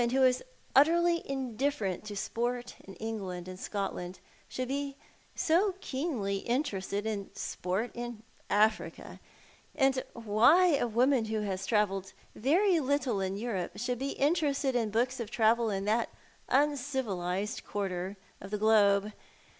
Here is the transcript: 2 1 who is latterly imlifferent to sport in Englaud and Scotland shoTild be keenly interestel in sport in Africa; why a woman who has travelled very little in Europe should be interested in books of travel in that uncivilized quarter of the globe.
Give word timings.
2 0.01 0.05
1 0.05 0.09
who 0.17 0.23
is 0.23 0.43
latterly 0.75 1.21
imlifferent 1.29 2.03
to 2.03 2.15
sport 2.15 2.73
in 2.85 2.95
Englaud 2.95 3.47
and 3.47 3.59
Scotland 3.59 4.19
shoTild 4.49 4.67
be 4.67 4.97
keenly 5.79 6.37
interestel 6.49 7.05
in 7.05 7.29
sport 7.35 7.91
in 7.93 8.23
Africa; 8.49 9.19
why 10.13 10.75
a 10.75 10.87
woman 10.87 11.25
who 11.25 11.41
has 11.41 11.67
travelled 11.67 12.13
very 12.33 12.79
little 12.79 13.21
in 13.21 13.37
Europe 13.37 13.73
should 13.75 13.99
be 13.99 14.13
interested 14.13 14.75
in 14.75 14.89
books 14.89 15.19
of 15.19 15.29
travel 15.29 15.69
in 15.69 15.85
that 15.85 16.09
uncivilized 16.49 17.63
quarter 17.63 18.17
of 18.41 18.49
the 18.49 18.57
globe. 18.57 19.13